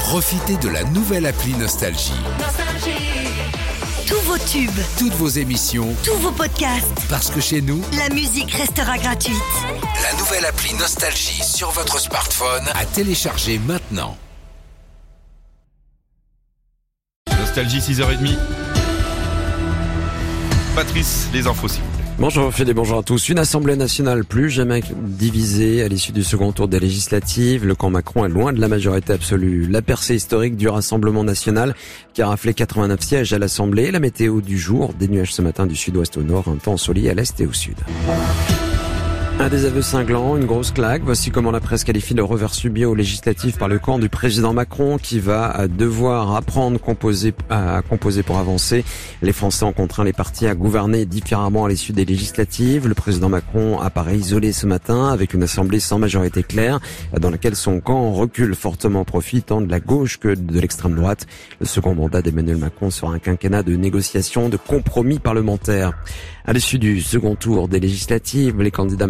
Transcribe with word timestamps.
Profitez 0.00 0.56
de 0.58 0.68
la 0.68 0.84
nouvelle 0.84 1.24
appli 1.26 1.54
Nostalgie. 1.54 2.12
Tous 4.06 4.20
vos 4.26 4.36
tubes, 4.38 4.70
Toutes 4.98 5.14
vos 5.14 5.28
émissions, 5.28 5.94
tous 6.04 6.16
vos 6.18 6.32
podcasts, 6.32 7.06
parce 7.08 7.30
que 7.30 7.40
chez 7.40 7.62
nous, 7.62 7.80
la 7.96 8.08
musique 8.14 8.50
restera 8.52 8.98
gratuite. 8.98 9.36
la 10.02 10.18
nouvelle 10.18 10.44
appli 10.44 10.74
Nostalgie 10.74 11.42
sur 11.42 11.70
votre 11.70 11.98
smartphone 11.98 12.64
à 12.74 12.84
télécharger 12.84 13.58
maintenant. 13.58 14.16
Nostalgie 17.38 17.78
6h30. 17.80 18.36
Patrice, 20.74 21.28
les 21.32 21.46
infos 21.46 21.68
s'il 21.68 21.82
vous 21.82 21.88
plaît. 21.90 21.99
Bonjour 22.20 22.52
Philippe, 22.52 22.76
bonjour 22.76 22.98
à 22.98 23.02
tous. 23.02 23.30
Une 23.30 23.38
assemblée 23.38 23.76
nationale 23.76 24.26
plus 24.26 24.50
jamais 24.50 24.82
divisée 24.94 25.82
à 25.82 25.88
l'issue 25.88 26.12
du 26.12 26.22
second 26.22 26.52
tour 26.52 26.68
des 26.68 26.78
législatives. 26.78 27.64
Le 27.64 27.74
camp 27.74 27.88
Macron 27.88 28.26
est 28.26 28.28
loin 28.28 28.52
de 28.52 28.60
la 28.60 28.68
majorité 28.68 29.14
absolue. 29.14 29.66
La 29.66 29.80
percée 29.80 30.16
historique 30.16 30.58
du 30.58 30.68
Rassemblement 30.68 31.24
national 31.24 31.74
qui 32.12 32.20
a 32.20 32.28
raflé 32.28 32.52
89 32.52 33.00
sièges 33.00 33.32
à 33.32 33.38
l'Assemblée. 33.38 33.90
La 33.90 34.00
météo 34.00 34.42
du 34.42 34.58
jour, 34.58 34.92
des 34.92 35.08
nuages 35.08 35.32
ce 35.32 35.40
matin 35.40 35.66
du 35.66 35.74
sud-ouest 35.74 36.18
au 36.18 36.22
nord, 36.22 36.48
un 36.48 36.56
temps 36.56 36.74
ensoleillé 36.74 37.08
à 37.08 37.14
l'est 37.14 37.40
et 37.40 37.46
au 37.46 37.54
sud. 37.54 37.76
Un 39.40 39.48
désaveu 39.48 39.80
cinglant, 39.80 40.36
une 40.36 40.44
grosse 40.44 40.70
claque. 40.70 41.00
Voici 41.02 41.30
comment 41.30 41.50
la 41.50 41.60
presse 41.60 41.82
qualifie 41.82 42.12
le 42.12 42.22
revers 42.22 42.52
subi 42.52 42.84
au 42.84 42.94
législatif 42.94 43.56
par 43.56 43.68
le 43.68 43.78
camp 43.78 43.98
du 43.98 44.10
président 44.10 44.52
Macron 44.52 44.98
qui 44.98 45.18
va 45.18 45.66
devoir 45.66 46.36
apprendre 46.36 46.78
composer, 46.78 47.32
à 47.48 47.80
composer 47.80 48.22
pour 48.22 48.36
avancer. 48.36 48.84
Les 49.22 49.32
Français 49.32 49.64
ont 49.64 49.72
contraint 49.72 50.04
les 50.04 50.12
partis 50.12 50.46
à 50.46 50.54
gouverner 50.54 51.06
différemment 51.06 51.64
à 51.64 51.70
l'issue 51.70 51.94
des 51.94 52.04
législatives. 52.04 52.86
Le 52.86 52.92
président 52.92 53.30
Macron 53.30 53.80
apparaît 53.80 54.18
isolé 54.18 54.52
ce 54.52 54.66
matin 54.66 55.08
avec 55.08 55.32
une 55.32 55.42
assemblée 55.42 55.80
sans 55.80 55.98
majorité 55.98 56.42
claire 56.42 56.78
dans 57.18 57.30
laquelle 57.30 57.56
son 57.56 57.80
camp 57.80 58.12
recule 58.12 58.54
fortement 58.54 59.06
profitant 59.06 59.62
de 59.62 59.70
la 59.70 59.80
gauche 59.80 60.18
que 60.18 60.34
de 60.34 60.60
l'extrême 60.60 60.96
droite. 60.96 61.26
Le 61.60 61.66
second 61.66 61.94
mandat 61.94 62.20
d'Emmanuel 62.20 62.58
Macron 62.58 62.90
sera 62.90 63.14
un 63.14 63.18
quinquennat 63.18 63.62
de 63.62 63.74
négociations, 63.74 64.50
de 64.50 64.58
compromis 64.58 65.18
parlementaires. 65.18 65.94
À 66.46 66.52
l'issue 66.52 66.78
du 66.78 67.00
second 67.00 67.36
tour 67.36 67.68
des 67.68 67.80
législatives, 67.80 68.60
les 68.60 68.70
candidats 68.70 69.06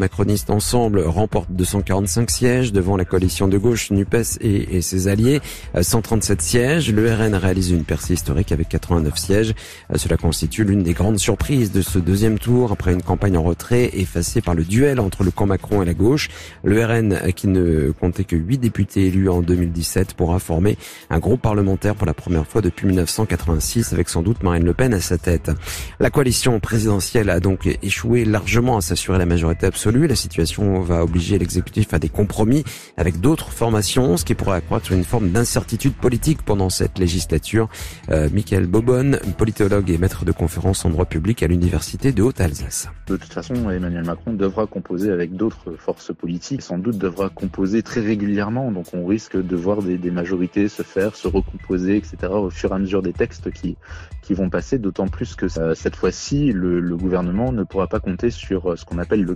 ensemble 0.48 1.00
remportent 1.00 1.50
245 1.50 2.30
sièges 2.30 2.72
devant 2.72 2.96
la 2.96 3.04
coalition 3.04 3.48
de 3.48 3.56
gauche 3.56 3.90
NUPES 3.90 4.38
et, 4.40 4.82
ses 4.82 5.08
alliés, 5.08 5.40
euh, 5.74 5.82
137 5.82 6.42
sièges. 6.42 6.92
Le 6.92 7.12
RN 7.12 7.34
réalise 7.34 7.70
une 7.70 7.84
percée 7.84 8.14
historique 8.14 8.52
avec 8.52 8.68
89 8.68 9.16
sièges. 9.16 9.54
Euh, 9.92 9.96
Cela 9.96 10.16
constitue 10.16 10.64
l'une 10.64 10.82
des 10.82 10.92
grandes 10.92 11.18
surprises 11.18 11.72
de 11.72 11.80
ce 11.82 11.98
deuxième 11.98 12.38
tour 12.38 12.72
après 12.72 12.92
une 12.92 13.02
campagne 13.02 13.36
en 13.36 13.42
retrait 13.42 13.90
effacée 13.94 14.40
par 14.40 14.54
le 14.54 14.64
duel 14.64 15.00
entre 15.00 15.24
le 15.24 15.30
camp 15.30 15.46
Macron 15.46 15.82
et 15.82 15.86
la 15.86 15.94
gauche. 15.94 16.28
Le 16.64 16.84
RN, 16.84 17.12
euh, 17.12 17.30
qui 17.30 17.48
ne 17.48 17.90
comptait 17.90 18.24
que 18.24 18.36
8 18.36 18.58
députés 18.58 19.06
élus 19.06 19.30
en 19.30 19.40
2017, 19.40 20.14
pourra 20.14 20.38
former 20.38 20.76
un 21.08 21.18
groupe 21.18 21.40
parlementaire 21.40 21.94
pour 21.94 22.06
la 22.06 22.14
première 22.14 22.46
fois 22.46 22.60
depuis 22.60 22.86
1986 22.86 23.92
avec 23.92 24.08
sans 24.08 24.22
doute 24.22 24.42
Marine 24.42 24.64
Le 24.64 24.74
Pen 24.74 24.92
à 24.92 25.00
sa 25.00 25.16
tête. 25.16 25.50
La 25.98 26.10
coalition 26.10 26.60
présidentielle 26.60 27.30
a 27.30 27.40
donc 27.40 27.66
échoué 27.82 28.24
largement 28.24 28.76
à 28.76 28.80
s'assurer 28.80 29.18
la 29.18 29.26
majorité 29.26 29.66
absolue. 29.66 30.09
La 30.10 30.16
situation 30.16 30.80
va 30.80 31.04
obliger 31.04 31.38
l'exécutif 31.38 31.94
à 31.94 32.00
des 32.00 32.08
compromis 32.08 32.64
avec 32.96 33.20
d'autres 33.20 33.52
formations, 33.52 34.16
ce 34.16 34.24
qui 34.24 34.34
pourrait 34.34 34.56
accroître 34.56 34.90
une 34.90 35.04
forme 35.04 35.30
d'incertitude 35.30 35.94
politique 35.94 36.42
pendant 36.42 36.68
cette 36.68 36.98
législature. 36.98 37.68
Euh, 38.10 38.28
Michael 38.32 38.66
Bobonne, 38.66 39.20
politologue 39.38 39.88
et 39.88 39.98
maître 39.98 40.24
de 40.24 40.32
conférences 40.32 40.84
en 40.84 40.90
droit 40.90 41.04
public 41.04 41.44
à 41.44 41.46
l'université 41.46 42.10
de 42.10 42.24
Haute-Alsace. 42.24 42.88
De 43.06 43.16
toute 43.16 43.32
façon, 43.32 43.54
Emmanuel 43.70 44.04
Macron 44.04 44.32
devra 44.32 44.66
composer 44.66 45.12
avec 45.12 45.36
d'autres 45.36 45.76
forces 45.78 46.12
politiques, 46.12 46.62
sans 46.62 46.78
doute 46.78 46.98
devra 46.98 47.28
composer 47.28 47.84
très 47.84 48.00
régulièrement, 48.00 48.72
donc 48.72 48.86
on 48.92 49.06
risque 49.06 49.36
de 49.36 49.56
voir 49.56 49.80
des, 49.80 50.10
majorités 50.10 50.68
se 50.68 50.82
faire, 50.82 51.14
se 51.14 51.28
recomposer, 51.28 51.96
etc. 51.96 52.32
au 52.32 52.50
fur 52.50 52.72
et 52.72 52.74
à 52.74 52.78
mesure 52.78 53.02
des 53.02 53.12
textes 53.12 53.52
qui, 53.52 53.76
qui 54.22 54.34
vont 54.34 54.50
passer, 54.50 54.78
d'autant 54.78 55.06
plus 55.06 55.34
que 55.34 55.46
euh, 55.58 55.74
cette 55.74 55.96
fois-ci, 55.96 56.52
le, 56.52 56.96
gouvernement 56.96 57.52
ne 57.52 57.62
pourra 57.62 57.86
pas 57.86 58.00
compter 58.00 58.30
sur 58.30 58.72
euh, 58.72 58.76
ce 58.76 58.84
qu'on 58.84 58.98
appelle 58.98 59.22
le 59.22 59.34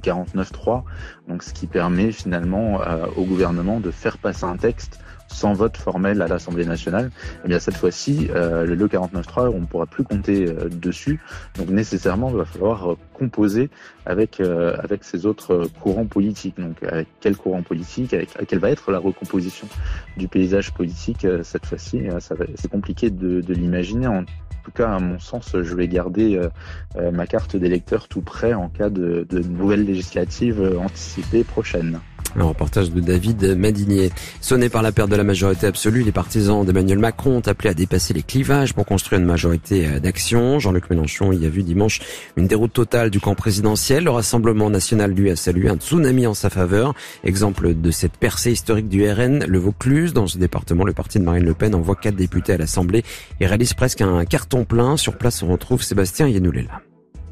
49-3, 0.54 0.82
donc 1.28 1.42
ce 1.42 1.52
qui 1.52 1.66
permet 1.66 2.12
finalement 2.12 2.80
euh, 2.82 3.06
au 3.16 3.24
gouvernement 3.24 3.80
de 3.80 3.90
faire 3.90 4.18
passer 4.18 4.44
un 4.44 4.56
texte 4.56 5.00
sans 5.28 5.52
vote 5.54 5.76
formel 5.76 6.22
à 6.22 6.28
l'Assemblée 6.28 6.66
nationale, 6.66 7.10
eh 7.44 7.48
bien 7.48 7.58
cette 7.58 7.76
fois-ci, 7.76 8.28
euh, 8.34 8.64
le 8.66 8.76
49.3, 8.86 9.48
on 9.48 9.60
ne 9.62 9.66
pourra 9.66 9.86
plus 9.86 10.04
compter 10.04 10.46
euh, 10.46 10.68
dessus. 10.68 11.18
Donc 11.58 11.70
nécessairement, 11.70 12.30
il 12.30 12.36
va 12.36 12.44
falloir 12.44 12.92
euh, 12.92 12.96
composer 13.14 13.68
avec 14.06 14.38
avec 14.40 15.02
ces 15.02 15.24
autres 15.26 15.66
courants 15.80 16.04
politiques. 16.04 16.56
Donc 16.60 16.82
avec 16.84 17.08
quel 17.20 17.36
courant 17.36 17.62
politique, 17.62 18.12
avec 18.12 18.36
quelle 18.46 18.58
va 18.58 18.70
être 18.70 18.92
la 18.92 18.98
recomposition 18.98 19.66
du 20.18 20.28
paysage 20.28 20.72
politique 20.72 21.26
cette 21.42 21.64
fois-ci. 21.66 22.00
va- 22.02 22.18
C'est 22.20 22.70
compliqué 22.70 23.10
de, 23.10 23.40
l'imaginer. 23.54 24.08
Tout 24.64 24.70
cas, 24.70 24.94
à 24.94 24.98
mon 24.98 25.18
sens, 25.18 25.54
je 25.62 25.74
vais 25.74 25.88
garder 25.88 26.36
euh, 26.36 26.48
euh, 26.96 27.10
ma 27.10 27.26
carte 27.26 27.54
d'électeur 27.54 28.08
tout 28.08 28.22
prêt 28.22 28.54
en 28.54 28.68
cas 28.68 28.88
de, 28.88 29.26
de 29.28 29.38
nouvelles 29.40 29.84
législatives 29.84 30.60
euh, 30.60 30.78
anticipées 30.78 31.44
prochaines. 31.44 32.00
Un 32.36 32.44
reportage 32.44 32.90
de 32.90 33.00
David 33.00 33.56
Madinier. 33.56 34.10
Sonné 34.40 34.68
par 34.68 34.82
la 34.82 34.90
perte 34.90 35.10
de 35.10 35.16
la 35.16 35.22
majorité 35.22 35.66
absolue, 35.66 36.02
les 36.02 36.12
partisans 36.12 36.64
d'Emmanuel 36.64 36.98
Macron 36.98 37.36
ont 37.36 37.48
appelé 37.48 37.70
à 37.70 37.74
dépasser 37.74 38.12
les 38.12 38.22
clivages 38.22 38.74
pour 38.74 38.86
construire 38.86 39.20
une 39.20 39.26
majorité 39.26 39.86
euh, 39.86 40.00
d'action. 40.00 40.58
Jean-Luc 40.58 40.90
Mélenchon 40.90 41.32
y 41.32 41.46
a 41.46 41.48
vu 41.48 41.62
dimanche 41.62 42.00
une 42.36 42.48
déroute 42.48 42.72
totale 42.72 43.10
du 43.10 43.20
camp 43.20 43.34
présidentiel. 43.34 44.04
Le 44.04 44.10
Rassemblement 44.10 44.68
national, 44.68 45.12
lui, 45.12 45.30
a 45.30 45.36
salué 45.36 45.68
un 45.68 45.76
tsunami 45.76 46.26
en 46.26 46.34
sa 46.34 46.50
faveur. 46.50 46.94
Exemple 47.22 47.74
de 47.74 47.90
cette 47.90 48.16
percée 48.16 48.52
historique 48.52 48.88
du 48.88 49.08
RN, 49.08 49.44
le 49.46 49.58
Vaucluse. 49.58 50.12
Dans 50.12 50.26
ce 50.26 50.38
département, 50.38 50.84
le 50.84 50.92
parti 50.92 51.18
de 51.18 51.24
Marine 51.24 51.44
Le 51.44 51.54
Pen 51.54 51.74
envoie 51.74 51.94
quatre 51.94 52.16
députés 52.16 52.54
à 52.54 52.56
l'Assemblée 52.56 53.04
et 53.40 53.46
réalise 53.46 53.74
presque 53.74 54.00
un 54.00 54.24
carton 54.24 54.64
plein. 54.64 54.96
Sur 54.96 55.16
place, 55.16 55.42
on 55.42 55.48
retrouve 55.48 55.82
Sébastien 55.82 56.28
Yenoulela. 56.28 56.82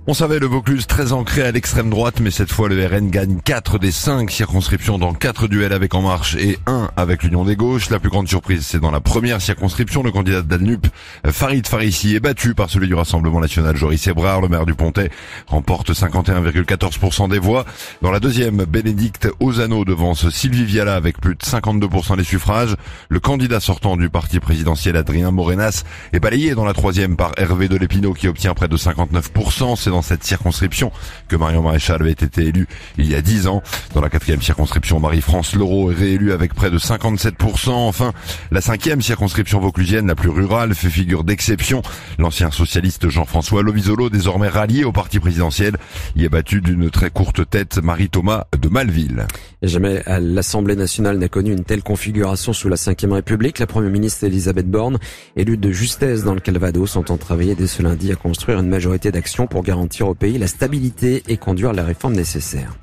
On 0.08 0.14
savait 0.14 0.40
le 0.40 0.48
Vaucluse 0.48 0.88
très 0.88 1.12
ancré 1.12 1.42
à 1.42 1.52
l'extrême 1.52 1.88
droite, 1.88 2.18
mais 2.18 2.32
cette 2.32 2.50
fois 2.50 2.68
le 2.68 2.84
RN 2.84 3.08
gagne 3.08 3.38
4 3.40 3.78
des 3.78 3.92
5 3.92 4.28
circonscriptions 4.32 4.98
dans 4.98 5.14
4 5.14 5.46
duels 5.46 5.72
avec 5.72 5.94
En 5.94 6.02
Marche 6.02 6.34
et 6.34 6.58
1 6.66 6.90
avec 6.96 7.22
l'Union 7.22 7.44
des 7.44 7.54
Gauches. 7.54 7.88
La 7.88 8.00
plus 8.00 8.10
grande 8.10 8.26
surprise, 8.26 8.66
c'est 8.66 8.80
dans 8.80 8.90
la 8.90 8.98
première 8.98 9.40
circonscription, 9.40 10.02
le 10.02 10.10
candidat 10.10 10.42
d'Alnup, 10.42 10.88
Farid 11.26 11.68
Farissi, 11.68 12.16
est 12.16 12.20
battu 12.20 12.56
par 12.56 12.68
celui 12.68 12.88
du 12.88 12.96
Rassemblement 12.96 13.38
National, 13.38 13.76
Joris 13.76 14.04
Ebrard, 14.08 14.40
le 14.40 14.48
maire 14.48 14.66
du 14.66 14.74
Pontet, 14.74 15.08
remporte 15.46 15.92
51,14% 15.92 17.30
des 17.30 17.38
voix. 17.38 17.64
Dans 18.02 18.10
la 18.10 18.18
deuxième, 18.18 18.64
Bénédicte 18.64 19.28
Ozano 19.38 19.84
devance 19.84 20.30
Sylvie 20.30 20.64
Viala 20.64 20.96
avec 20.96 21.20
plus 21.20 21.36
de 21.36 21.42
52% 21.44 22.16
des 22.16 22.24
suffrages. 22.24 22.74
Le 23.08 23.20
candidat 23.20 23.60
sortant 23.60 23.96
du 23.96 24.10
parti 24.10 24.40
présidentiel, 24.40 24.96
Adrien 24.96 25.30
Morenas, 25.30 25.84
est 26.12 26.18
balayé 26.18 26.56
dans 26.56 26.64
la 26.64 26.72
troisième 26.72 27.14
par 27.14 27.30
Hervé 27.36 27.68
de 27.68 27.76
Lépinot 27.76 28.14
qui 28.14 28.26
obtient 28.26 28.52
près 28.54 28.66
de 28.66 28.76
59%. 28.76 29.76
Dans 29.92 30.00
cette 30.00 30.24
circonscription 30.24 30.90
que 31.28 31.36
Marion 31.36 31.60
Maréchal 31.60 32.00
avait 32.00 32.12
été 32.12 32.46
élue 32.46 32.66
il 32.96 33.10
y 33.10 33.14
a 33.14 33.20
10 33.20 33.46
ans. 33.46 33.62
Dans 33.94 34.00
la 34.00 34.08
quatrième 34.08 34.40
circonscription, 34.40 35.00
Marie-France 35.00 35.54
Leroux 35.54 35.92
est 35.92 35.94
réélue 35.94 36.32
avec 36.32 36.54
près 36.54 36.70
de 36.70 36.78
57%. 36.78 37.68
Enfin, 37.68 38.14
la 38.50 38.62
cinquième 38.62 39.02
circonscription 39.02 39.60
vauclusienne, 39.60 40.06
la 40.06 40.14
plus 40.14 40.30
rurale, 40.30 40.74
fait 40.74 40.88
figure 40.88 41.24
d'exception. 41.24 41.82
L'ancien 42.18 42.50
socialiste 42.50 43.10
Jean-François 43.10 43.62
Lovisolo, 43.62 44.08
désormais 44.08 44.48
rallié 44.48 44.84
au 44.84 44.92
parti 44.92 45.20
présidentiel, 45.20 45.76
y 46.16 46.24
est 46.24 46.30
battu 46.30 46.62
d'une 46.62 46.88
très 46.88 47.10
courte 47.10 47.48
tête 47.50 47.78
Marie-Thomas 47.82 48.46
de 48.58 48.68
Malville. 48.70 49.26
Jamais 49.62 50.02
l'Assemblée 50.20 50.74
nationale 50.74 51.18
n'a 51.18 51.28
connu 51.28 51.52
une 51.52 51.64
telle 51.64 51.82
configuration 51.82 52.54
sous 52.54 52.70
la 52.70 52.76
Ve 52.76 53.12
République. 53.12 53.58
La 53.58 53.66
Première 53.66 53.90
ministre 53.90 54.24
Elisabeth 54.24 54.70
Borne, 54.70 54.98
élue 55.36 55.58
de 55.58 55.70
justesse 55.70 56.24
dans 56.24 56.34
le 56.34 56.40
Calvados, 56.40 56.96
entend 56.96 57.18
travailler 57.18 57.54
dès 57.54 57.66
ce 57.66 57.82
lundi 57.82 58.10
à 58.10 58.16
construire 58.16 58.58
une 58.58 58.68
majorité 58.68 59.12
d'action 59.12 59.46
pour 59.46 59.62
garantir 59.62 59.81
au 60.08 60.14
pays 60.14 60.38
la 60.38 60.46
stabilité 60.46 61.22
et 61.28 61.36
conduire 61.36 61.72
les 61.72 61.82
réformes 61.82 62.14
nécessaires. 62.14 62.76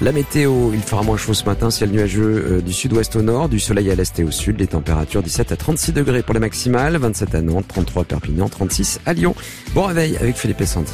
La 0.00 0.12
météo, 0.12 0.72
il 0.72 0.80
fera 0.80 1.02
moins 1.02 1.16
chaud 1.16 1.34
ce 1.34 1.44
matin, 1.44 1.70
ciel 1.70 1.90
nuageux 1.90 2.44
euh, 2.50 2.60
du 2.60 2.72
sud-ouest 2.72 3.16
au 3.16 3.22
nord, 3.22 3.48
du 3.48 3.58
soleil 3.58 3.90
à 3.90 3.96
l'est 3.96 4.16
et 4.20 4.22
au 4.22 4.30
sud, 4.30 4.60
les 4.60 4.68
températures 4.68 5.24
17 5.24 5.50
à 5.50 5.56
36 5.56 5.92
degrés 5.92 6.22
pour 6.22 6.34
les 6.34 6.40
maximales, 6.40 6.96
27 6.96 7.34
à 7.34 7.42
Nantes, 7.42 7.66
33 7.66 8.02
à 8.02 8.04
Perpignan, 8.04 8.48
36 8.48 9.00
à 9.06 9.12
Lyon. 9.12 9.34
Bon 9.74 9.82
réveil 9.82 10.16
avec 10.16 10.36
Philippe 10.36 10.62
Sandy. 10.62 10.92